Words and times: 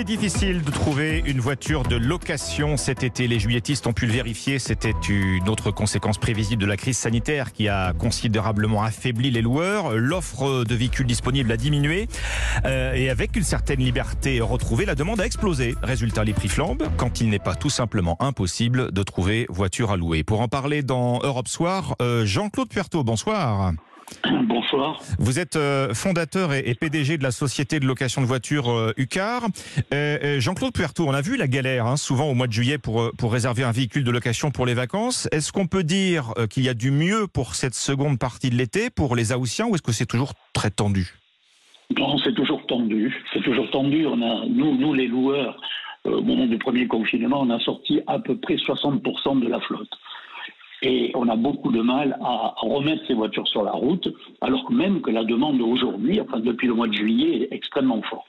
est 0.00 0.04
difficile 0.04 0.62
de 0.62 0.70
trouver 0.70 1.22
une 1.26 1.40
voiture 1.40 1.82
de 1.82 1.96
location 1.96 2.78
cet 2.78 3.02
été. 3.02 3.28
Les 3.28 3.38
juilletistes 3.38 3.86
ont 3.86 3.92
pu 3.92 4.06
le 4.06 4.12
vérifier. 4.12 4.58
C'était 4.58 4.94
une 5.10 5.46
autre 5.50 5.70
conséquence 5.70 6.16
prévisible 6.16 6.62
de 6.62 6.66
la 6.66 6.78
crise 6.78 6.96
sanitaire 6.96 7.52
qui 7.52 7.68
a 7.68 7.92
considérablement 7.92 8.82
affaibli 8.82 9.30
les 9.30 9.42
loueurs. 9.42 9.94
L'offre 9.96 10.64
de 10.64 10.74
véhicules 10.74 11.06
disponibles 11.06 11.52
a 11.52 11.58
diminué. 11.58 12.08
Euh, 12.64 12.94
et 12.94 13.10
avec 13.10 13.36
une 13.36 13.42
certaine 13.42 13.80
liberté 13.80 14.40
retrouvée, 14.40 14.86
la 14.86 14.94
demande 14.94 15.20
a 15.20 15.26
explosé. 15.26 15.74
Résultat, 15.82 16.24
les 16.24 16.32
prix 16.32 16.48
flambent 16.48 16.88
quand 16.96 17.20
il 17.20 17.28
n'est 17.28 17.38
pas 17.38 17.54
tout 17.54 17.70
simplement 17.70 18.16
impossible 18.22 18.92
de 18.92 19.02
trouver 19.02 19.44
voiture 19.50 19.90
à 19.90 19.98
louer. 19.98 20.24
Pour 20.24 20.40
en 20.40 20.48
parler 20.48 20.82
dans 20.82 21.20
Europe 21.22 21.48
Soir, 21.48 21.94
euh, 22.00 22.24
Jean-Claude 22.24 22.70
Puerto, 22.70 23.04
bonsoir. 23.04 23.72
Bonsoir. 24.44 25.00
Vous 25.18 25.38
êtes 25.38 25.56
euh, 25.56 25.94
fondateur 25.94 26.52
et, 26.52 26.74
PDG 26.74 27.18
de 27.18 27.22
la 27.22 27.30
société 27.30 27.80
de 27.80 27.86
location 27.86 28.20
de 28.20 28.26
voitures 28.26 28.70
euh, 28.70 28.92
UCAR. 28.96 29.42
Euh, 29.92 30.40
Jean-Claude 30.40 30.72
Puerto, 30.72 31.06
on 31.06 31.12
a 31.12 31.20
vu 31.20 31.36
la 31.36 31.46
galère 31.46 31.86
hein, 31.86 31.96
souvent 31.96 32.26
au 32.26 32.34
mois 32.34 32.46
de 32.46 32.52
juillet 32.52 32.78
pour, 32.78 33.10
pour 33.18 33.32
réserver 33.32 33.64
un 33.64 33.72
véhicule 33.72 34.04
de 34.04 34.10
location 34.10 34.50
pour 34.50 34.66
les 34.66 34.74
vacances. 34.74 35.28
Est-ce 35.32 35.52
qu'on 35.52 35.66
peut 35.66 35.84
dire 35.84 36.32
qu'il 36.50 36.64
y 36.64 36.68
a 36.68 36.74
du 36.74 36.90
mieux 36.90 37.26
pour 37.26 37.54
cette 37.54 37.74
seconde 37.74 38.18
partie 38.18 38.50
de 38.50 38.56
l'été 38.56 38.90
pour 38.90 39.16
les 39.16 39.32
Aoussiens 39.32 39.66
ou 39.66 39.74
est-ce 39.74 39.82
que 39.82 39.92
c'est 39.92 40.06
toujours 40.06 40.32
très 40.52 40.70
tendu? 40.70 41.14
Non, 41.98 42.18
c'est 42.18 42.34
toujours 42.34 42.64
tendu. 42.66 43.14
C'est 43.32 43.42
toujours 43.42 43.70
tendu. 43.70 44.06
On 44.06 44.22
a, 44.22 44.46
nous, 44.46 44.76
nous 44.76 44.94
les 44.94 45.08
loueurs, 45.08 45.60
au 46.04 46.22
moment 46.22 46.46
du 46.46 46.58
premier 46.58 46.86
confinement, 46.86 47.40
on 47.40 47.50
a 47.50 47.58
sorti 47.60 48.00
à 48.06 48.18
peu 48.18 48.36
près 48.36 48.54
60% 48.54 49.40
de 49.40 49.48
la 49.48 49.60
flotte. 49.60 49.90
Et 50.82 51.12
on 51.14 51.28
a 51.28 51.36
beaucoup 51.36 51.70
de 51.70 51.82
mal 51.82 52.16
à 52.22 52.54
remettre 52.56 53.02
ces 53.06 53.14
voitures 53.14 53.46
sur 53.48 53.62
la 53.62 53.72
route, 53.72 54.08
alors 54.40 54.64
que 54.66 54.72
même 54.72 55.02
que 55.02 55.10
la 55.10 55.24
demande 55.24 55.60
aujourd'hui, 55.60 56.20
enfin 56.20 56.40
depuis 56.40 56.68
le 56.68 56.74
mois 56.74 56.88
de 56.88 56.94
juillet, 56.94 57.42
est 57.42 57.54
extrêmement 57.54 58.02
forte. 58.02 58.26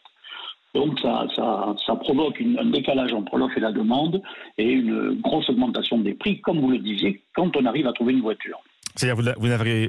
Donc 0.73 0.99
ça, 0.99 1.27
ça, 1.35 1.95
provoque 1.95 2.41
un 2.41 2.69
décalage 2.69 3.13
entre 3.13 3.37
l'offre 3.37 3.57
et 3.57 3.61
la 3.61 3.73
demande 3.73 4.21
et 4.57 4.71
une 4.71 5.19
grosse 5.21 5.49
augmentation 5.49 5.99
des 5.99 6.13
prix, 6.13 6.39
comme 6.41 6.59
vous 6.59 6.71
le 6.71 6.77
disiez, 6.77 7.21
quand 7.35 7.55
on 7.57 7.65
arrive 7.65 7.87
à 7.87 7.93
trouver 7.93 8.13
une 8.13 8.21
voiture. 8.21 8.57
C'est-à-dire 8.95 9.21
vous, 9.21 9.29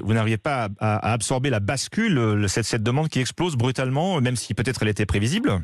vous 0.03 0.13
n'arriez 0.13 0.37
pas 0.37 0.67
à, 0.79 1.13
absorber 1.13 1.49
la 1.49 1.59
bascule, 1.59 2.45
cette 2.47 2.83
demande 2.83 3.07
qui 3.09 3.19
explose 3.19 3.55
brutalement, 3.55 4.19
même 4.19 4.35
si 4.35 4.53
peut-être 4.53 4.83
elle 4.83 4.89
était 4.89 5.05
prévisible? 5.05 5.61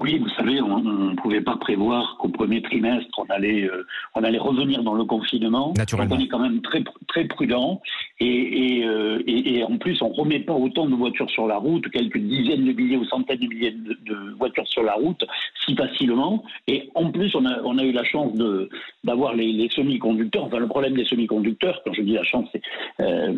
Oui, 0.00 0.18
vous 0.18 0.28
savez, 0.30 0.60
on 0.60 0.80
ne 0.80 1.14
pouvait 1.14 1.40
pas 1.40 1.56
prévoir 1.56 2.16
qu'au 2.18 2.28
premier 2.28 2.60
trimestre, 2.62 3.16
on 3.16 3.26
allait, 3.26 3.62
euh, 3.62 3.86
on 4.16 4.24
allait 4.24 4.38
revenir 4.38 4.82
dans 4.82 4.94
le 4.94 5.04
confinement. 5.04 5.72
Naturellement. 5.76 6.16
Donc 6.16 6.18
on 6.18 6.24
est 6.24 6.28
quand 6.28 6.40
même 6.40 6.60
très, 6.62 6.82
très 7.06 7.24
prudent. 7.26 7.80
Et, 8.18 8.78
et, 8.78 8.84
euh, 8.84 9.22
et, 9.28 9.58
et 9.58 9.64
en 9.64 9.78
plus, 9.78 10.02
on 10.02 10.10
ne 10.10 10.14
remet 10.14 10.40
pas 10.40 10.52
autant 10.52 10.86
de 10.86 10.96
voitures 10.96 11.30
sur 11.30 11.46
la 11.46 11.58
route, 11.58 11.88
quelques 11.90 12.18
dizaines 12.18 12.64
de 12.64 12.72
milliers 12.72 12.96
ou 12.96 13.04
centaines 13.04 13.38
de 13.38 13.46
milliers 13.46 13.70
de, 13.70 14.34
voitures 14.36 14.66
sur 14.66 14.82
la 14.82 14.94
route, 14.94 15.24
si 15.64 15.76
facilement. 15.76 16.42
Et 16.66 16.90
en 16.96 17.12
plus, 17.12 17.32
on 17.36 17.46
a, 17.46 17.62
on 17.62 17.78
a 17.78 17.84
eu 17.84 17.92
la 17.92 18.04
chance 18.04 18.32
d'avoir 19.04 19.34
les, 19.34 19.52
les 19.52 19.68
semi-conducteurs. 19.70 20.46
Enfin, 20.46 20.58
le 20.58 20.66
problème 20.66 20.94
des 20.94 21.04
semi-conducteurs, 21.04 21.80
quand 21.84 21.92
je 21.92 22.02
dis 22.02 22.14
la 22.14 22.24
chance, 22.24 22.48
c'est 22.52 22.62
euh, 23.00 23.32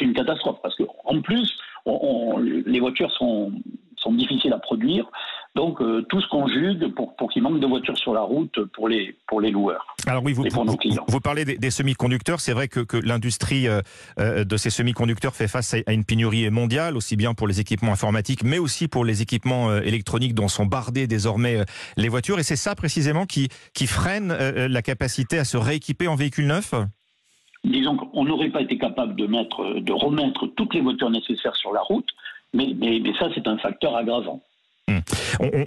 une 0.00 0.14
catastrophe. 0.14 0.60
Parce 0.62 0.76
qu'en 0.76 1.20
plus, 1.20 1.58
on, 1.84 2.38
les 2.38 2.80
voitures 2.80 3.12
sont 3.12 3.52
sont 4.00 4.12
difficiles 4.12 4.52
à 4.52 4.58
produire. 4.58 5.06
Donc 5.56 5.80
euh, 5.80 6.06
tout 6.08 6.20
se 6.20 6.28
conjugue 6.28 6.94
pour, 6.94 7.16
pour 7.16 7.30
qu'il 7.30 7.42
manque 7.42 7.58
de 7.58 7.66
voitures 7.66 7.98
sur 7.98 8.14
la 8.14 8.20
route 8.20 8.64
pour 8.72 8.88
les, 8.88 9.16
pour 9.26 9.40
les 9.40 9.50
loueurs. 9.50 9.84
Alors 10.06 10.22
oui, 10.22 10.32
vous, 10.32 10.44
vous, 11.08 11.20
parlez 11.20 11.44
des, 11.44 11.70
semi-conducteurs. 11.70 12.40
C'est 12.40 12.52
vrai 12.52 12.68
que, 12.68 12.80
que 12.80 12.96
l'industrie 12.96 13.66
euh, 13.66 13.80
euh, 14.18 14.44
de 14.44 14.56
ces 14.56 14.70
semi-conducteurs 14.70 15.34
fait 15.34 15.48
face 15.48 15.74
à 15.86 15.92
une 15.92 16.04
pénurie 16.04 16.48
mondiale, 16.50 16.96
aussi 16.96 17.16
bien 17.16 17.34
pour 17.34 17.48
les 17.48 17.60
équipements 17.60 17.92
informatiques, 17.92 18.44
mais 18.44 18.58
aussi 18.58 18.86
pour 18.86 19.04
les 19.04 19.22
équipements 19.22 19.76
électroniques 19.78 20.34
dont 20.34 20.48
sont 20.48 20.66
bardées 20.66 21.06
désormais 21.06 21.64
les 21.96 22.08
voitures. 22.08 22.38
Et 22.38 22.42
c'est 22.42 22.56
ça 22.56 22.74
précisément 22.74 23.26
qui, 23.26 23.48
qui 23.74 23.86
freine 23.86 24.32
la 24.32 24.82
capacité 24.82 25.38
à 25.38 25.44
se 25.44 25.56
rééquiper 25.56 26.06
en 26.06 26.14
véhicules 26.14 26.46
neufs 26.46 26.74
Disons 27.64 27.96
qu'on 27.96 28.24
n'aurait 28.24 28.48
pas 28.48 28.62
été 28.62 28.78
capable 28.78 29.16
de, 29.16 29.26
mettre, 29.26 29.80
de 29.80 29.92
remettre 29.92 30.46
toutes 30.46 30.74
les 30.74 30.80
voitures 30.80 31.10
nécessaires 31.10 31.56
sur 31.56 31.72
la 31.72 31.80
route 31.80 32.08
mais, 32.54 32.74
mais, 32.78 33.00
ça, 33.18 33.28
c'est 33.34 33.46
un 33.46 33.58
facteur 33.58 33.96
aggravant. 33.96 34.42
Hmm. 34.88 34.98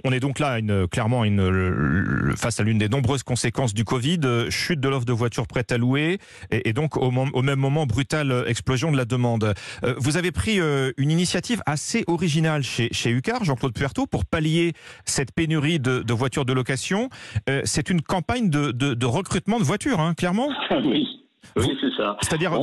On, 0.04 0.12
est 0.12 0.20
donc 0.20 0.38
là 0.38 0.58
une, 0.58 0.86
clairement 0.86 1.24
une, 1.24 2.34
face 2.36 2.60
à 2.60 2.62
l'une 2.62 2.76
des 2.76 2.90
nombreuses 2.90 3.22
conséquences 3.22 3.72
du 3.72 3.84
Covid, 3.84 4.20
chute 4.50 4.80
de 4.80 4.88
l'offre 4.88 5.06
de 5.06 5.14
voitures 5.14 5.46
prêtes 5.46 5.72
à 5.72 5.78
louer 5.78 6.18
et, 6.50 6.74
donc 6.74 6.98
au, 6.98 7.06
au, 7.06 7.42
même 7.42 7.58
moment 7.58 7.86
brutale 7.86 8.44
explosion 8.46 8.92
de 8.92 8.98
la 8.98 9.06
demande. 9.06 9.54
Euh, 9.82 9.94
vous 9.96 10.18
avez 10.18 10.30
pris 10.30 10.60
euh, 10.60 10.92
une 10.98 11.10
initiative 11.10 11.62
assez 11.64 12.04
originale 12.06 12.62
chez, 12.62 12.92
chez 12.92 13.10
UCAR, 13.10 13.44
Jean-Claude 13.44 13.72
Puerto, 13.72 14.06
pour 14.06 14.26
pallier 14.26 14.72
cette 15.06 15.32
pénurie 15.32 15.80
de, 15.80 16.12
voitures 16.12 16.44
de 16.44 16.52
location. 16.52 17.08
Euh, 17.48 17.62
c'est 17.64 17.88
une 17.88 18.02
campagne 18.02 18.50
de, 18.50 18.72
de, 18.72 19.06
recrutement 19.06 19.58
de 19.58 19.64
voitures, 19.64 20.00
hein, 20.00 20.12
clairement 20.14 20.48
Oui. 20.84 21.20
Oui, 21.56 21.68
c'est 21.80 21.94
ça. 21.96 22.16
C'est-à-dire, 22.20 22.58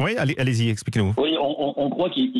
oui, 0.00 0.16
allez, 0.16 0.34
allez-y, 0.38 0.70
expliquez-nous. 0.70 1.14
Oui, 1.18 1.36
on, 1.40 1.74
on 1.76 1.90
croit 1.90 2.10
qu'il 2.10 2.32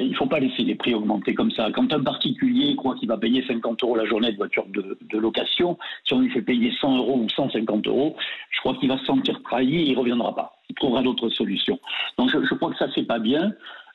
il 0.00 0.10
ne 0.10 0.14
faut 0.14 0.26
pas 0.26 0.40
laisser 0.40 0.62
les 0.62 0.74
prix 0.74 0.94
augmenter 0.94 1.34
comme 1.34 1.50
ça. 1.50 1.70
Quand 1.72 1.92
un 1.92 2.00
particulier 2.00 2.76
croit 2.76 2.94
qu'il 2.94 3.08
va 3.08 3.16
payer 3.16 3.44
50 3.46 3.82
euros 3.82 3.96
la 3.96 4.04
journée 4.04 4.32
de 4.32 4.36
voiture 4.36 4.66
de, 4.68 5.18
location, 5.18 5.78
si 6.04 6.14
on 6.14 6.20
lui 6.20 6.30
fait 6.30 6.42
payer 6.42 6.72
100 6.80 6.98
euros 6.98 7.20
ou 7.22 7.28
150 7.28 7.86
euros, 7.86 8.16
je 8.50 8.60
crois 8.60 8.74
qu'il 8.74 8.88
va 8.88 8.98
se 8.98 9.04
sentir 9.04 9.40
trahi 9.42 9.76
et 9.76 9.86
il 9.86 9.92
ne 9.92 9.98
reviendra 9.98 10.34
pas. 10.34 10.60
Il 10.68 10.76
trouvera 10.76 11.02
d'autres 11.02 11.28
solutions. 11.30 11.78
Donc 12.18 12.30
je, 12.30 12.54
crois 12.54 12.70
que 12.70 12.76
ça, 12.78 12.88
c'est 12.94 13.06
pas 13.06 13.18
bien. 13.18 13.52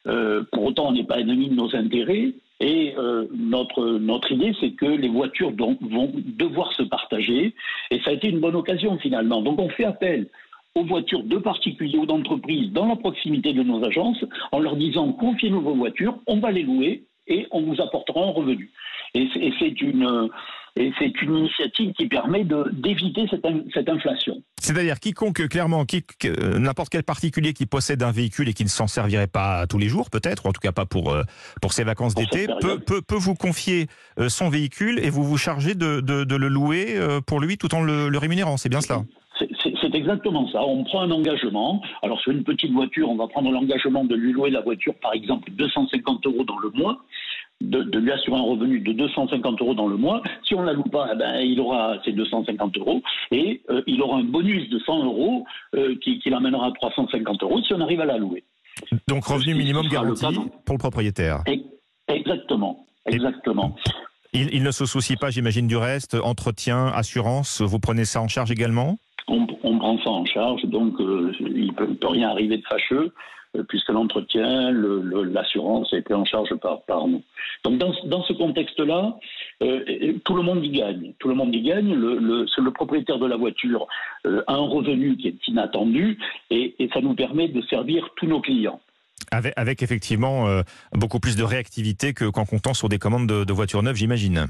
Euh, 0.08 0.44
pour 0.52 0.66
autant, 0.66 0.88
on 0.88 0.92
n'est 0.92 1.06
pas 1.06 1.20
ennemi 1.20 1.50
de 1.50 1.56
nos 1.56 1.76
intérêts. 1.76 2.34
Et 2.60 2.94
euh, 2.98 3.26
notre, 3.34 3.98
notre 3.98 4.32
idée, 4.32 4.56
c'est 4.60 4.72
que 4.72 4.86
les 4.86 5.10
voitures 5.10 5.52
vont 5.52 5.78
devoir 6.16 6.72
se 6.74 6.84
partager. 6.84 7.56
Et 7.92 8.00
ça 8.02 8.12
a 8.12 8.14
été 8.14 8.30
une 8.30 8.40
bonne 8.40 8.56
occasion 8.56 8.98
finalement. 8.98 9.42
Donc 9.42 9.60
on 9.60 9.70
fait 9.70 9.86
appel 9.86 10.28
aux 10.76 10.86
voitures 10.86 11.24
de 11.24 11.38
particuliers 11.38 11.98
ou 11.98 12.06
d'entreprises 12.06 12.72
dans 12.72 12.88
la 12.88 12.96
proximité 12.96 13.54
de 13.54 13.64
nos 13.64 13.84
agences 13.86 14.24
en 14.52 14.60
leur 14.60 14.76
disant 14.76 15.12
confiez-nous 15.14 15.62
vos 15.62 15.76
voitures, 15.76 16.18
on 16.28 16.40
va 16.40 16.52
les 16.52 16.64
louer 16.64 17.04
et 17.28 17.48
on 17.52 17.62
vous 17.62 17.82
apportera 17.82 18.22
un 18.22 18.32
revenu. 18.32 18.72
Et 19.16 19.28
c'est 19.60 19.82
une, 19.82 20.30
initiative 20.76 21.94
qui 21.94 22.08
permet 22.08 22.44
d'éviter 22.44 23.28
cette, 23.30 23.46
cette, 23.74 23.88
inflation. 23.88 24.42
C'est-à-dire 24.60 25.00
quiconque, 25.00 25.48
clairement, 25.48 25.86
qui, 25.86 26.04
n'importe 26.58 26.90
quel 26.90 27.04
particulier 27.04 27.54
qui 27.54 27.68
possède 27.68 28.02
un 28.02 28.12
véhicule 28.12 28.50
et 28.50 28.54
qui 28.54 28.64
ne 28.64 28.70
s'en 28.70 28.88
servirait 28.88 29.28
pas 29.28 29.68
tous 29.68 29.78
les 29.78 29.88
jours, 29.88 30.10
peut-être, 30.10 30.46
ou 30.46 30.50
en 30.50 30.52
tout 30.52 30.62
cas 30.62 30.72
pas 30.72 30.88
pour, 30.88 31.12
euh, 31.12 31.24
pour 31.62 31.74
ses 31.74 31.84
vacances 31.84 32.16
d'été, 32.16 32.48
peut, 32.60 32.80
peut, 32.80 33.02
peut, 33.02 33.16
vous 33.16 33.36
confier 33.36 33.88
euh, 34.20 34.30
son 34.30 34.50
véhicule 34.50 35.00
et 35.00 35.12
vous 35.12 35.24
vous 35.24 35.38
chargez 35.38 35.76
de, 35.76 36.02
de, 36.02 36.24
de 36.24 36.36
le 36.36 36.48
louer 36.48 36.96
euh, 36.98 37.22
pour 37.22 37.40
lui 37.40 37.58
tout 37.58 37.74
en 37.76 37.84
le, 37.84 38.10
le 38.10 38.18
rémunérant. 38.18 38.58
C'est 38.58 38.70
bien 38.70 38.82
cela 38.82 39.04
c'est 39.94 40.00
exactement 40.00 40.50
ça. 40.52 40.64
On 40.64 40.84
prend 40.84 41.02
un 41.02 41.12
engagement. 41.12 41.82
Alors 42.02 42.20
sur 42.20 42.32
une 42.32 42.44
petite 42.44 42.72
voiture, 42.72 43.10
on 43.10 43.16
va 43.16 43.28
prendre 43.28 43.52
l'engagement 43.52 44.04
de 44.04 44.16
lui 44.16 44.34
louer 44.34 44.50
la 44.50 44.62
voiture, 44.62 44.96
par 44.96 45.14
exemple, 45.14 45.52
250 45.52 46.26
euros 46.26 46.44
dans 46.44 46.58
le 46.58 46.70
mois. 46.72 46.98
De, 47.62 47.98
lui 47.98 48.12
assurer 48.12 48.36
un 48.36 48.42
revenu 48.42 48.80
de 48.80 48.92
250 48.92 49.62
euros 49.62 49.74
dans 49.74 49.88
le 49.88 49.96
mois. 49.96 50.22
Si 50.46 50.54
on 50.54 50.62
ne 50.62 50.66
la 50.66 50.74
loue 50.74 50.84
pas, 50.84 51.08
eh 51.14 51.18
ben, 51.18 51.40
il 51.40 51.62
aura 51.62 51.98
ses 52.04 52.12
250 52.12 52.78
euros 52.78 53.02
et 53.32 53.62
euh, 53.70 53.82
il 53.88 54.02
aura 54.02 54.18
un 54.18 54.24
bonus 54.24 54.70
de 54.70 54.80
100 54.80 55.06
euros 55.06 55.46
euh, 55.76 55.96
qui, 56.02 56.20
l'amènera 56.26 56.68
à 56.68 56.72
350 56.72 57.42
euros 57.44 57.62
si 57.62 57.74
on 57.74 57.80
arrive 57.80 58.02
à 58.02 58.06
la 58.06 58.18
louer. 58.18 58.44
Donc 59.08 59.24
revenu 59.24 59.54
minimum 59.54 59.88
garanti 59.88 60.26
pour 60.66 60.76
le 60.76 60.80
propriétaire. 60.80 61.44
Exactement, 62.10 62.86
exactement. 63.06 63.76
Il, 64.34 64.54
il, 64.54 64.64
ne 64.64 64.72
se 64.72 64.86
soucie 64.86 65.16
pas, 65.16 65.30
j'imagine, 65.30 65.68
du 65.68 65.78
reste, 65.78 66.16
entretien, 66.16 66.88
assurance, 66.88 67.62
vous 67.62 67.80
prenez 67.80 68.04
ça 68.04 68.20
en 68.20 68.28
charge 68.28 68.52
également? 68.52 68.98
On, 69.28 69.46
prend 69.78 69.98
ça 70.04 70.10
en 70.10 70.26
charge, 70.26 70.64
donc 70.66 71.00
euh, 71.00 71.32
il 71.40 71.68
ne 71.68 71.72
peut, 71.72 72.08
rien 72.08 72.30
arriver 72.30 72.58
de 72.58 72.66
fâcheux, 72.68 73.14
euh, 73.56 73.64
puisque 73.68 73.90
l'entretien, 73.90 74.72
l'assurance 74.72 75.94
a 75.94 75.98
été 75.98 76.14
en 76.14 76.26
charge 76.26 76.50
par, 76.56 77.08
nous. 77.08 77.24
Donc 77.64 77.78
dans, 77.78 78.24
ce 78.24 78.34
contexte-là, 78.34 79.18
euh, 79.62 80.14
tout 80.26 80.36
le 80.36 80.44
monde 80.44 80.64
y 80.66 80.72
gagne. 80.72 81.14
Tout 81.20 81.30
le 81.30 81.36
monde 81.36 81.54
y 81.54 81.62
gagne. 81.62 81.94
Le, 81.94 82.18
le 82.18 82.72
propriétaire 82.72 83.20
de 83.20 83.28
la 83.28 83.38
voiture 83.38 83.88
a 84.26 84.54
un 84.54 84.68
revenu 84.68 85.18
qui 85.18 85.30
est 85.30 85.48
inattendu, 85.48 86.18
et, 86.50 86.76
ça 86.94 87.02
nous 87.02 87.16
permet 87.16 87.48
de 87.48 87.62
servir 87.64 88.10
tous 88.18 88.28
nos 88.28 88.42
clients. 88.42 88.80
Avec, 89.32 89.82
effectivement 89.82 90.46
beaucoup 90.92 91.20
plus 91.20 91.36
de 91.36 91.44
réactivité 91.44 92.14
qu'en 92.14 92.46
comptant 92.46 92.74
sur 92.74 92.90
des 92.90 93.00
commandes 93.00 93.26
de 93.28 93.54
voitures 93.54 93.82
neuves, 93.82 93.96
j'imagine. 93.96 94.48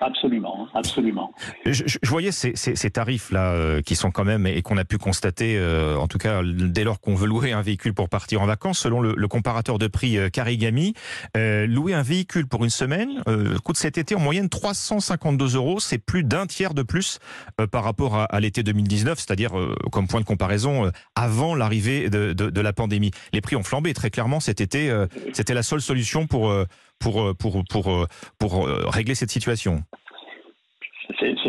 Absolument, 0.00 0.68
absolument. 0.74 1.32
Je, 1.64 1.98
voyais 2.04 2.30
ces, 2.30 2.90
tarifs-là 2.90 3.52
euh, 3.52 3.80
qui 3.80 3.96
sont 3.96 4.10
quand 4.10 4.24
même, 4.24 4.46
et 4.46 4.60
qu'on 4.60 4.76
a 4.76 4.84
pu 4.84 4.98
constater, 4.98 5.56
euh, 5.56 5.96
en 5.96 6.06
tout 6.06 6.18
cas 6.18 6.42
dès 6.44 6.84
lors 6.84 7.00
qu'on 7.00 7.14
veut 7.14 7.26
louer 7.26 7.52
un 7.52 7.62
véhicule 7.62 7.94
pour 7.94 8.08
partir 8.08 8.42
en 8.42 8.46
vacances, 8.46 8.78
selon 8.78 9.00
le, 9.00 9.28
comparateur 9.28 9.78
de 9.78 9.86
prix 9.86 10.18
euh, 10.18 10.28
Carigami, 10.28 10.94
louer 11.34 11.94
un 11.94 12.02
véhicule 12.02 12.46
pour 12.46 12.64
une 12.64 12.70
semaine 12.70 13.22
coûte 13.64 13.76
cet 13.76 13.98
été 13.98 14.14
en 14.14 14.20
moyenne 14.20 14.48
352 14.48 15.56
euros, 15.56 15.80
c'est 15.80 15.98
plus 15.98 16.22
d'un 16.22 16.46
tiers 16.46 16.74
de 16.74 16.82
plus 16.82 17.18
par 17.70 17.84
rapport 17.84 18.16
à, 18.16 18.40
l'été 18.40 18.62
2019, 18.62 19.18
c'est-à-dire 19.18 19.52
comme 19.90 20.06
point 20.06 20.20
de 20.20 20.26
comparaison 20.26 20.90
avant 21.14 21.54
l'arrivée 21.54 22.08
de, 22.08 22.32
de, 22.32 22.60
la 22.60 22.72
pandémie. 22.72 23.10
Les 23.32 23.40
prix 23.40 23.56
ont 23.56 23.62
flambé 23.62 23.92
très 23.94 24.10
clairement 24.10 24.40
cet 24.40 24.60
été, 24.60 24.94
c'était 25.32 25.54
la 25.54 25.62
seule 25.62 25.80
solution 25.80 26.26
pour, 26.26 26.52
pour, 26.98 27.34
pour, 27.36 27.62
pour, 27.68 28.06
pour 28.38 28.66
régler 28.66 29.14
cette 29.14 29.30
situation 29.30 29.82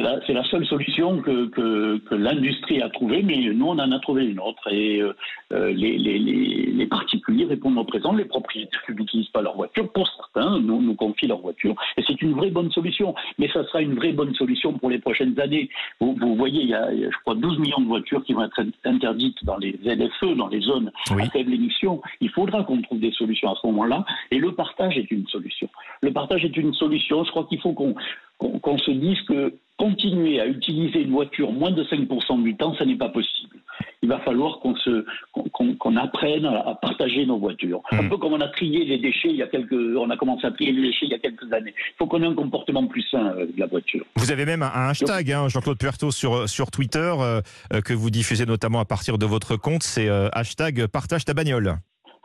la, 0.07 0.33
la, 0.33 0.44
seule 0.45 0.65
solution 0.65 1.21
que, 1.21 1.48
que, 1.48 1.98
que 1.98 2.15
l'industrie 2.15 2.81
a 2.81 2.89
trouvée, 2.89 3.21
mais 3.24 3.38
nous, 3.38 3.68
on 3.68 3.80
en 3.80 3.92
a 3.92 4.00
trouvé 4.00 4.25
une 4.25 4.39
autre. 4.39 4.71
Et 4.71 5.01
euh, 5.01 5.13
euh 5.51 5.71
les, 5.71 5.98
les, 5.98 6.19
les, 6.19 6.88
particuliers 6.88 7.45
répondent 7.45 7.77
au 7.77 7.83
présent. 7.83 8.13
Les 8.13 8.25
propriétaires 8.25 8.81
n'utilisent 8.89 9.30
pas 9.30 9.42
leur 9.42 9.56
voiture. 9.56 9.92
Pour 9.92 10.07
certains, 10.07 10.59
nous, 10.59 10.81
nous 10.81 10.95
confient 10.95 11.27
leur 11.27 11.39
voiture. 11.39 11.75
Et 11.98 12.04
c'est 12.07 12.21
une 12.21 12.33
vraie 12.33 12.50
bonne 12.50 12.71
solution. 12.71 13.13
Mais 13.38 13.50
ça 13.50 13.63
sera 13.65 13.81
une 13.81 13.95
vraie 13.95 14.13
bonne 14.13 14.33
solution 14.36 14.74
pour 14.74 14.89
les 14.89 15.00
prochaines 15.00 15.39
années. 15.39 15.69
Vous, 16.00 16.15
vous 16.19 16.36
voyez, 16.36 16.62
il 16.62 16.69
y 16.69 16.74
a, 16.74 16.89
je 16.94 17.18
crois, 17.24 17.36
12 17.36 17.60
millions 17.60 17.81
de 17.81 17.88
voitures 17.88 18.24
qui 18.24 18.33
vont 18.33 18.44
être 18.44 18.62
interdites 18.86 19.44
dans 19.44 19.57
les 19.57 19.77
ZFE, 19.83 20.36
dans 20.36 20.48
les 20.48 20.62
zones 20.62 20.92
à 21.12 21.25
faible 21.30 21.53
émission. 21.53 22.01
Il 22.21 22.30
faudra 22.30 22.63
qu'on 22.63 22.81
trouve 22.81 23.00
des 23.00 23.12
solutions 23.12 23.51
à 23.51 23.56
ce 23.62 23.68
moment-là. 23.68 24.06
Et 24.31 24.39
le 24.39 24.53
partage 24.53 24.98
est 24.98 25.12
une 25.12 25.27
solution. 25.27 25.69
Le 26.01 26.12
partage 26.12 26.45
est 26.45 26.56
une 26.56 26.74
solution. 26.74 27.24
Je 27.24 27.31
crois 27.31 27.45
qu'il 27.45 27.60
faut 27.60 27.74
qu'on 27.74 27.95
qu'on 28.39 28.77
se 28.77 28.92
dise 28.92 29.19
que 29.24 29.53
continuer 29.77 30.39
à 30.39 30.47
utiliser 30.47 31.01
une 31.01 31.12
voiture 31.12 31.51
moins 31.51 31.71
de 31.71 31.83
5% 31.83 32.44
du 32.44 32.56
temps, 32.56 32.75
ça 32.77 32.85
n'est 32.85 32.97
pas 32.97 33.09
possible. 33.09 33.57
Il 34.01 34.09
va 34.09 34.19
falloir 34.19 34.59
qu'on 34.59 34.75
se, 34.75 35.06
qu'on, 35.33 35.95
apprenne 35.95 36.45
à 36.45 36.77
partager 36.81 37.25
nos 37.25 37.38
voitures. 37.38 37.81
Un 37.91 38.03
hmm. 38.03 38.09
peu 38.09 38.18
comme 38.18 38.33
on 38.33 38.41
a 38.41 38.47
trié 38.47 38.85
les 38.85 38.97
déchets 38.97 39.29
il 39.29 39.35
y 39.35 39.44
a 39.44 39.47
quelques, 39.47 39.74
on 39.74 40.09
a 40.09 40.18
commencé 40.18 40.47
à 40.47 40.51
trier 40.51 40.71
les 40.71 40.81
déchets 40.81 41.06
il 41.06 41.12
y 41.12 41.15
a 41.15 41.19
quelques 41.19 41.51
années. 41.53 41.74
Il 41.77 41.97
faut 41.97 42.07
qu'on 42.07 42.21
ait 42.21 42.27
un 42.27 42.33
comportement 42.33 42.85
plus 42.88 43.03
sain 43.03 43.33
euh, 43.38 43.45
de 43.45 43.59
la 43.59 43.68
voiture. 43.68 44.06
Vous 44.15 44.31
avez 44.31 44.45
même 44.45 44.63
un 44.63 44.89
hashtag, 44.89 45.31
hein, 45.31 45.47
Jean-Claude 45.47 45.77
Puerto, 45.77 46.12
sur, 46.12 46.50
sur 46.50 46.71
Twitter, 46.71 47.13
euh, 47.19 47.41
euh, 47.74 47.81
que 47.81 47.94
vous 47.94 48.09
diffusez 48.09 48.45
notamment 48.45 48.79
à 48.79 48.85
partir 48.85 49.18
de 49.18 49.25
votre 49.25 49.57
compte, 49.57 49.83
c'est 49.83 50.09
hashtag 50.09 50.88
partage 50.88 51.25
ta 51.25 51.33
bagnole. 51.33 51.77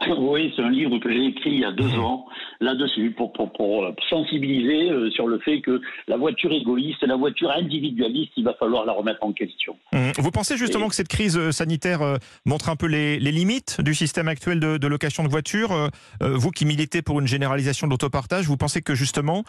Oui, 0.18 0.52
c'est 0.56 0.62
un 0.62 0.70
livre 0.70 0.98
que 0.98 1.12
j'ai 1.12 1.26
écrit 1.26 1.50
il 1.50 1.60
y 1.60 1.64
a 1.64 1.72
deux 1.72 1.96
mmh. 1.96 2.00
ans 2.00 2.26
là-dessus 2.60 3.10
pour, 3.10 3.32
pour, 3.32 3.84
euh, 3.84 3.94
sensibiliser 4.08 4.90
euh, 4.90 5.10
sur 5.10 5.26
le 5.26 5.38
fait 5.40 5.60
que 5.60 5.80
la 6.08 6.16
voiture 6.16 6.52
égoïste 6.52 7.02
et 7.02 7.06
la 7.06 7.16
voiture 7.16 7.50
individualiste, 7.50 8.32
il 8.36 8.44
va 8.44 8.54
falloir 8.54 8.84
la 8.84 8.92
remettre 8.92 9.22
en 9.22 9.32
question. 9.32 9.76
Mmh. 9.92 10.12
Vous 10.18 10.30
pensez 10.30 10.56
justement 10.56 10.88
que 10.88 10.94
cette 10.94 11.08
crise 11.08 11.36
euh, 11.36 11.50
sanitaire 11.52 12.00
montre 12.46 12.68
un 12.68 12.76
peu 12.76 12.86
les, 12.86 13.18
limites 13.18 13.80
du 13.80 13.94
système 13.94 14.28
actuel 14.28 14.60
de, 14.60 14.86
location 14.86 15.24
de 15.24 15.28
voitures 15.28 15.88
Vous 16.20 16.50
qui 16.50 16.66
militez 16.66 17.00
pour 17.00 17.18
une 17.18 17.26
généralisation 17.26 17.86
de 17.86 17.92
l'autopartage, 17.92 18.46
vous 18.46 18.58
pensez 18.58 18.82
que 18.82 18.94
justement 18.94 19.44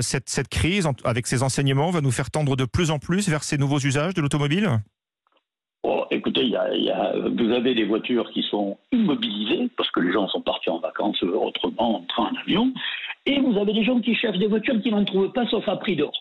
cette, 0.00 0.28
cette 0.28 0.48
crise, 0.48 0.88
avec 1.04 1.26
ses 1.26 1.42
enseignements, 1.42 1.90
va 1.90 2.00
nous 2.00 2.10
faire 2.10 2.30
tendre 2.30 2.56
de 2.56 2.64
plus 2.64 2.90
en 2.90 2.98
plus 2.98 3.28
vers 3.28 3.44
ces 3.44 3.56
nouveaux 3.56 3.78
usages 3.78 4.14
de 4.14 4.20
l'automobile? 4.20 4.80
Oh, 5.82 6.04
vous 6.42 7.50
avez 7.52 7.74
des 7.74 7.84
voitures 7.84 8.30
qui 8.30 8.42
sont 8.42 8.78
immobilisées 8.92 9.68
parce 9.76 9.90
que 9.90 10.00
les 10.00 10.12
gens 10.12 10.28
sont 10.28 10.40
partis 10.40 10.70
en 10.70 10.78
vacances 10.78 11.22
autrement, 11.22 11.96
en 11.96 12.02
train, 12.02 12.30
en 12.32 12.40
avion, 12.40 12.72
et 13.26 13.38
vous 13.40 13.58
avez 13.58 13.72
des 13.72 13.84
gens 13.84 14.00
qui 14.00 14.14
cherchent 14.14 14.38
des 14.38 14.46
voitures 14.46 14.80
qui 14.82 14.90
n'en 14.90 15.04
trouvent 15.04 15.32
pas 15.32 15.46
sauf 15.46 15.68
à 15.68 15.76
prix 15.76 15.96
d'or. 15.96 16.12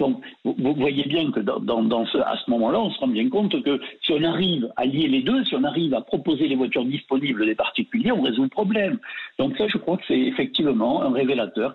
Donc, 0.00 0.20
vous, 0.44 0.74
voyez 0.74 1.04
bien 1.04 1.30
que 1.30 1.38
dans, 1.38 2.06
ce, 2.06 2.18
à 2.18 2.36
ce 2.36 2.50
moment-là, 2.50 2.80
on 2.80 2.90
se 2.90 2.98
rend 2.98 3.06
bien 3.06 3.28
compte 3.28 3.62
que 3.62 3.80
si 4.02 4.12
on 4.12 4.22
arrive 4.24 4.68
à 4.76 4.84
lier 4.84 5.06
les 5.06 5.22
deux, 5.22 5.44
si 5.44 5.54
on 5.54 5.62
arrive 5.62 5.94
à 5.94 6.00
proposer 6.00 6.48
les 6.48 6.56
voitures 6.56 6.84
disponibles 6.84 7.46
des 7.46 7.54
particuliers, 7.54 8.10
on 8.10 8.22
résout 8.22 8.42
le 8.42 8.48
problème. 8.48 8.98
Donc 9.38 9.56
ça, 9.56 9.68
je 9.68 9.78
crois 9.78 9.98
que 9.98 10.04
c'est 10.08 10.18
effectivement 10.18 11.02
un 11.02 11.12
révélateur. 11.12 11.74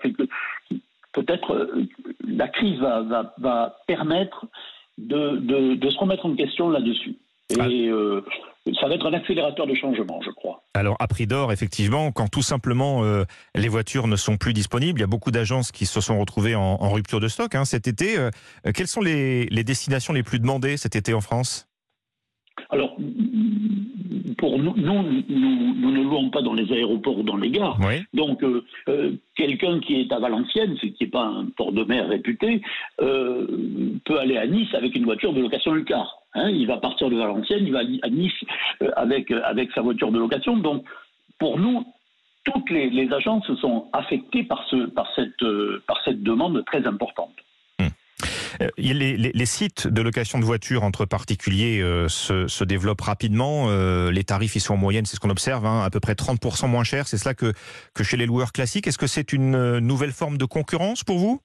Peut-être 1.14 1.52
euh, 1.52 1.88
la 2.28 2.50
crise 2.50 2.80
va, 2.80 3.78
permettre 3.88 4.46
de 4.98 5.90
se 5.90 5.98
remettre 5.98 6.26
en 6.26 6.36
question 6.36 6.70
là-dessus. 6.70 7.16
Et 7.50 7.56
ah. 7.60 7.68
euh, 7.68 8.22
ça 8.80 8.88
va 8.88 8.96
être 8.96 9.06
un 9.06 9.14
accélérateur 9.14 9.68
de 9.68 9.74
changement, 9.74 10.20
je 10.26 10.32
crois. 10.32 10.64
Alors, 10.74 10.98
à 11.00 11.08
prix 11.08 11.28
d'or, 11.28 11.54
effectivement, 11.54 12.12
quand 12.12 12.28
tout 12.28 12.42
simplement 12.42 13.04
euh, 13.04 13.24
les 13.56 13.70
voitures 13.70 14.08
ne 14.08 14.18
sont 14.18 14.38
plus 14.38 14.54
disponibles, 14.54 15.00
il 15.00 15.02
y 15.02 15.06
a 15.06 15.08
beaucoup 15.08 15.32
d'agences 15.32 15.72
qui 15.72 15.86
se 15.86 16.02
sont 16.02 16.20
retrouvées 16.20 16.56
en, 16.56 16.92
rupture 16.92 17.20
de 17.20 17.28
stock 17.28 17.56
hein, 17.56 17.64
cet 17.64 17.88
été. 17.88 18.18
Euh, 18.18 18.32
quelles 18.76 18.88
sont 18.88 19.02
les, 19.02 19.46
les, 19.46 19.64
destinations 19.64 20.14
les 20.14 20.24
plus 20.24 20.40
demandées 20.40 20.76
cet 20.76 20.96
été 20.96 21.14
en 21.14 21.22
France? 21.22 21.68
Alors, 22.70 22.98
pour 24.38 24.60
nous, 24.60 24.74
nous, 24.76 25.04
nous, 25.30 25.92
ne 25.92 26.04
louons 26.04 26.30
pas 26.32 26.42
dans 26.42 26.54
les 26.54 26.70
aéroports 26.74 27.20
ou 27.20 27.24
dans 27.24 27.38
les 27.38 27.52
gares. 27.52 27.80
Donc, 28.14 28.44
quelqu'un 29.36 29.80
qui 29.80 30.02
est 30.02 30.12
à 30.12 30.20
Valenciennes, 30.20 30.76
ce 30.82 30.88
qui 30.88 31.04
n'est 31.04 31.10
pas 31.10 31.24
un 31.24 31.46
port 31.56 31.72
de 31.72 31.84
mer 31.84 32.08
réputé, 32.08 32.62
peut 32.98 34.20
aller 34.20 34.38
à 34.38 34.48
Nice 34.48 34.74
avec 34.74 34.96
une 34.96 35.06
voiture 35.06 35.34
de 35.34 35.42
location 35.42 35.72
Lucar. 35.74 36.27
Hein, 36.38 36.50
il 36.50 36.68
va 36.68 36.78
partir 36.78 37.10
de 37.10 37.18
Valenciennes, 37.18 37.66
il 37.66 37.74
va 37.74 37.80
à 37.80 38.10
Nice 38.10 38.32
avec, 38.96 39.32
avec 39.32 39.72
sa 39.74 39.82
voiture 39.82 40.12
de 40.12 40.20
location. 40.20 40.58
Donc, 40.58 40.86
pour 41.40 41.60
nous, 41.60 41.86
toutes 42.46 42.70
les, 42.70 42.90
les 42.90 43.12
agences 43.12 43.52
sont 43.60 43.90
affectées 43.92 44.44
par, 44.44 44.66
ce, 44.70 44.88
par, 44.88 45.08
cette, 45.16 45.84
par 45.86 46.00
cette 46.06 46.24
demande 46.24 46.64
très 46.66 46.88
importante. 46.88 47.34
Euh, 48.62 48.70
les, 48.78 49.46
sites 49.46 49.88
de 49.88 50.02
location 50.02 50.40
de 50.40 50.46
voitures 50.46 50.84
entre 50.84 51.06
particuliers 51.06 51.80
euh, 51.82 52.08
se, 52.08 52.64
développent 52.64 53.02
rapidement. 53.02 53.66
Euh, 53.70 54.12
les 54.12 54.24
tarifs, 54.24 54.56
ils 54.56 54.60
sont 54.60 54.74
en 54.74 54.78
moyenne, 54.78 55.06
c'est 55.06 55.16
ce 55.16 55.20
qu'on 55.20 55.30
observe, 55.30 55.66
hein, 55.66 55.84
à 55.84 55.90
peu 55.90 56.00
près 56.00 56.14
30% 56.14 56.68
moins 56.68 56.84
cher. 56.84 57.08
C'est 57.08 57.18
cela 57.18 57.34
que, 57.34 57.54
que 57.94 58.04
chez 58.04 58.18
les 58.18 58.26
loueurs 58.26 58.52
classiques. 58.52 58.88
Est-ce 58.88 58.98
que 58.98 59.08
c'est 59.08 59.34
une 59.34 59.80
nouvelle 59.80 60.12
forme 60.12 60.38
de 60.38 60.46
concurrence 60.46 61.04
pour 61.04 61.20
vous? 61.20 61.42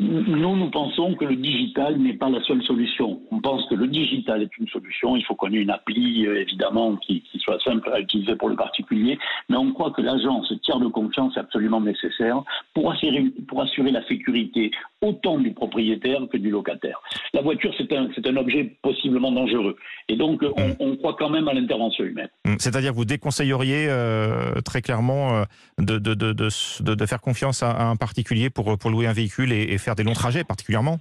Nous, 0.00 0.56
nous 0.56 0.70
pensons 0.70 1.14
que 1.14 1.24
le 1.24 1.34
digital 1.34 1.98
n'est 1.98 2.12
pas 2.12 2.28
la 2.28 2.40
seule 2.44 2.62
solution. 2.62 3.20
On 3.32 3.40
pense 3.40 3.66
que 3.68 3.74
le 3.74 3.88
digital 3.88 4.42
est 4.42 4.58
une 4.58 4.68
solution. 4.68 5.16
Il 5.16 5.24
faut 5.24 5.34
qu'on 5.34 5.52
ait 5.52 5.56
une 5.56 5.70
appli, 5.70 6.24
euh, 6.24 6.40
évidemment, 6.40 6.94
qui, 6.96 7.24
soit 7.38 7.58
simple 7.64 7.90
à 7.92 7.98
utiliser 7.98 8.36
pour 8.36 8.48
le 8.48 8.54
particulier. 8.54 9.18
Mais 9.48 9.56
on 9.56 9.72
croit 9.72 9.90
que 9.90 10.00
l'agence 10.00 10.52
tiers 10.62 10.78
de 10.78 10.86
confiance 10.86 11.36
est 11.36 11.40
absolument 11.40 11.80
nécessaire 11.80 12.42
pour 12.74 12.92
assurer 12.92 13.90
la 13.90 14.06
sécurité 14.06 14.70
autant 15.00 15.38
du 15.38 15.52
propriétaire 15.52 16.20
que 16.30 16.36
du 16.36 16.50
locataire. 16.50 17.00
La 17.32 17.42
voiture, 17.42 17.72
c'est 17.78 17.92
un, 17.92 18.08
un, 18.08 18.36
objet 18.36 18.76
possiblement 18.82 19.30
dangereux. 19.30 19.76
Et 20.08 20.16
donc, 20.16 20.42
on, 20.56 20.68
mm. 20.68 20.76
on 20.80 20.96
croit 20.96 21.16
quand 21.18 21.30
même 21.30 21.48
à 21.48 21.54
l'intervention 21.54 22.04
humaine. 22.04 22.28
Mm. 22.44 22.56
C'est-à-dire 22.58 22.90
que 22.90 22.96
vous 22.96 23.04
déconseilleriez 23.04 23.86
euh, 23.88 24.60
très 24.64 24.82
clairement 24.82 25.36
euh, 25.36 25.44
de, 25.78 25.98
de, 25.98 26.14
de, 26.14 26.32
de, 26.32 27.06
faire 27.06 27.20
confiance 27.20 27.62
à, 27.62 27.88
un 27.88 27.96
particulier 27.96 28.50
pour, 28.50 28.76
pour 28.76 28.90
louer 28.90 29.06
un 29.06 29.12
véhicule 29.12 29.52
et, 29.52 29.62
et 29.72 29.78
faire 29.78 29.94
des 29.94 30.02
longs 30.02 30.14
trajets 30.14 30.44
particulièrement? 30.44 30.98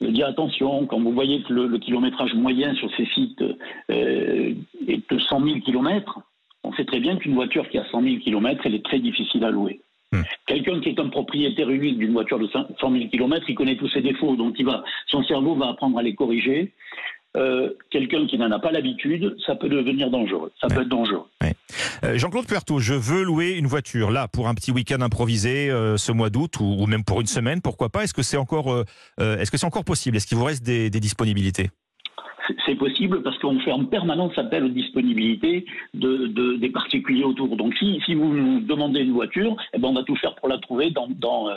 Je 0.00 0.06
dis 0.06 0.22
attention, 0.22 0.86
quand 0.86 1.00
vous 1.00 1.12
voyez 1.12 1.42
que 1.42 1.52
le, 1.52 1.78
kilométrage 1.78 2.32
moyen 2.34 2.74
sur 2.74 2.88
ces 2.96 3.06
sites 3.06 3.42
euh, 3.90 4.54
est 4.86 5.10
de 5.10 5.18
100 5.18 5.44
000 5.44 5.60
km, 5.60 6.20
on 6.62 6.72
sait 6.74 6.84
très 6.84 7.00
bien 7.00 7.16
qu'une 7.16 7.34
voiture 7.34 7.68
qui 7.68 7.78
a 7.78 7.84
100 7.90 8.02
000 8.02 8.16
km, 8.18 8.62
elle 8.64 8.74
est 8.74 8.84
très 8.84 9.00
difficile 9.00 9.44
à 9.44 9.50
louer. 9.50 9.80
Hmm. 10.12 10.22
Quelqu'un 10.46 10.80
qui 10.80 10.88
est 10.88 11.00
un 11.00 11.08
propriétaire 11.08 11.68
unique 11.68 11.98
d'une 11.98 12.12
voiture 12.12 12.38
de 12.38 12.48
100 12.48 12.66
000 12.80 13.08
km, 13.10 13.44
il 13.48 13.54
connaît 13.54 13.76
tous 13.76 13.88
ses 13.90 14.00
défauts, 14.00 14.36
donc 14.36 14.54
il 14.58 14.64
va, 14.64 14.82
son 15.08 15.22
cerveau 15.24 15.54
va 15.54 15.68
apprendre 15.68 15.98
à 15.98 16.02
les 16.02 16.14
corriger. 16.14 16.72
Euh, 17.36 17.74
quelqu'un 17.90 18.26
qui 18.26 18.38
n'en 18.38 18.50
a 18.50 18.58
pas 18.58 18.72
l'habitude, 18.72 19.36
ça 19.46 19.54
peut 19.54 19.68
devenir 19.68 20.10
dangereux. 20.10 20.50
Ça 20.60 20.68
peut 20.68 20.80
être 20.80 20.88
dangereux. 20.88 21.26
Euh, 22.04 22.16
Jean-Claude 22.16 22.46
Puerto, 22.46 22.78
je 22.78 22.94
veux 22.94 23.22
louer 23.22 23.50
une 23.50 23.66
voiture 23.66 24.10
là 24.10 24.28
pour 24.28 24.48
un 24.48 24.54
petit 24.54 24.72
week-end 24.72 25.02
improvisé 25.02 25.70
euh, 25.70 25.98
ce 25.98 26.10
mois 26.10 26.30
d'août 26.30 26.54
ou, 26.60 26.86
même 26.86 27.04
pour 27.04 27.20
une 27.20 27.26
semaine, 27.26 27.60
pourquoi 27.60 27.90
pas? 27.90 28.04
Est-ce 28.04 28.14
que 28.14 28.22
c'est 28.22 28.38
encore, 28.38 28.84
est-ce 29.20 29.50
que 29.50 29.58
c'est 29.58 29.66
encore 29.66 29.84
possible? 29.84 30.16
Est-ce 30.16 30.26
qu'il 30.26 30.38
vous 30.38 30.44
reste 30.44 30.64
des 30.64 30.90
disponibilités? 30.90 31.68
C'est 32.68 32.74
possible 32.74 33.22
parce 33.22 33.38
qu'on 33.38 33.58
fait 33.60 33.72
en 33.72 33.84
permanence 33.84 34.36
appel 34.36 34.64
aux 34.64 34.68
disponibilités 34.68 35.64
de, 35.94 36.56
des 36.56 36.68
particuliers 36.68 37.24
autour. 37.24 37.56
Donc 37.56 37.74
si, 37.78 38.00
si 38.04 38.14
vous 38.14 38.28
nous 38.28 38.60
demandez 38.60 39.00
une 39.00 39.12
voiture, 39.12 39.56
eh 39.72 39.78
ben 39.78 39.88
on 39.88 39.94
va 39.94 40.02
tout 40.02 40.16
faire 40.16 40.34
pour 40.34 40.48
la 40.48 40.58
trouver 40.58 40.90
dans, 40.90 41.08
dans, 41.08 41.48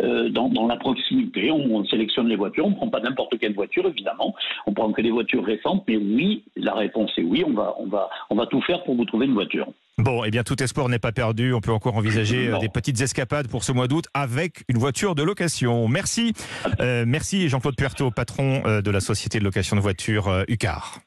euh, 0.00 0.28
dans, 0.28 0.48
dans, 0.48 0.66
la 0.66 0.76
proximité. 0.76 1.50
On, 1.50 1.84
sélectionne 1.86 2.28
les 2.28 2.36
voitures, 2.36 2.66
on 2.66 2.70
ne 2.70 2.74
prend 2.74 2.88
pas 2.88 3.00
n'importe 3.00 3.38
quelle 3.38 3.54
voiture 3.54 3.86
évidemment, 3.86 4.34
on 4.66 4.72
prend 4.72 4.92
que 4.92 5.00
des 5.00 5.10
voitures 5.10 5.44
récentes, 5.44 5.84
mais 5.88 5.96
oui, 5.96 6.42
la 6.56 6.74
réponse 6.74 7.10
est 7.16 7.22
oui, 7.22 7.44
on 7.46 7.52
va, 7.52 7.74
on 7.78 7.86
va, 7.86 8.10
on 8.28 8.34
va 8.34 8.46
tout 8.46 8.60
faire 8.62 8.82
pour 8.84 8.94
vous 8.94 9.04
trouver 9.06 9.26
une 9.26 9.34
voiture. 9.34 9.68
Bon, 9.96 10.22
eh 10.24 10.30
bien, 10.30 10.44
tout 10.44 10.62
espoir 10.62 10.88
n'est 10.88 11.00
pas 11.00 11.10
perdu. 11.10 11.52
On 11.52 11.60
peut 11.60 11.72
encore 11.72 11.96
envisager 11.96 12.48
euh, 12.48 12.58
des 12.58 12.68
petites 12.68 13.00
escapades 13.00 13.48
pour 13.48 13.64
ce 13.64 13.72
mois 13.72 13.88
d'août 13.88 14.06
avec 14.14 14.62
une 14.68 14.78
voiture 14.78 15.16
de 15.16 15.24
location. 15.24 15.88
Merci. 15.88 16.34
Euh, 16.80 17.04
merci 17.04 17.48
Jean-Claude 17.48 17.74
Puerto, 17.74 18.10
patron 18.12 18.62
de 18.80 18.90
la 18.90 19.00
société 19.00 19.40
de 19.40 19.44
location 19.44 19.74
de 19.74 19.80
voitures 19.80 20.44
UCAR. 20.58 21.00